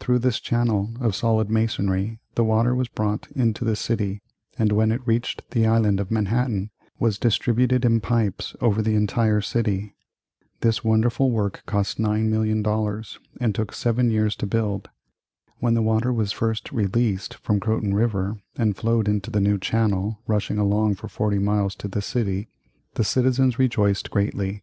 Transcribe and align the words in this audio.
Through 0.00 0.20
this 0.20 0.40
channel 0.40 0.94
of 0.98 1.14
solid 1.14 1.50
masonry 1.50 2.20
the 2.36 2.42
water 2.42 2.74
was 2.74 2.88
brought 2.88 3.30
into 3.32 3.66
the 3.66 3.76
city, 3.76 4.22
and 4.58 4.72
when 4.72 4.90
it 4.90 5.06
reached 5.06 5.42
the 5.50 5.66
Island 5.66 6.00
of 6.00 6.10
Manhattan 6.10 6.70
was 6.98 7.18
distributed 7.18 7.84
in 7.84 8.00
pipes 8.00 8.56
over 8.62 8.80
the 8.80 8.94
entire 8.94 9.42
city. 9.42 9.94
This 10.62 10.82
wonderful 10.82 11.30
work 11.30 11.64
cost 11.66 11.98
$9,000,000, 11.98 13.18
and 13.42 13.54
took 13.54 13.74
seven 13.74 14.10
years 14.10 14.34
to 14.36 14.46
build. 14.46 14.88
When 15.58 15.74
the 15.74 15.82
water 15.82 16.14
was 16.14 16.32
first 16.32 16.72
released 16.72 17.34
from 17.34 17.60
Croton 17.60 17.92
River 17.92 18.40
and 18.56 18.74
flowed 18.74 19.06
into 19.06 19.30
the 19.30 19.38
new 19.38 19.58
channel, 19.58 20.18
rushing 20.26 20.56
along 20.56 20.94
for 20.94 21.08
forty 21.08 21.38
miles 21.38 21.74
to 21.74 21.88
the 21.88 22.00
city, 22.00 22.48
the 22.94 23.04
citizens 23.04 23.58
rejoiced 23.58 24.10
greatly. 24.10 24.62